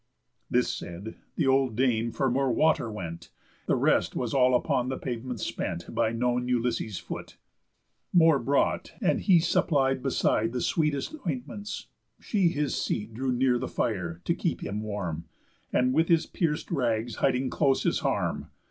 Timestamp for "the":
1.35-1.45, 3.67-3.75, 4.89-4.97, 13.59-13.67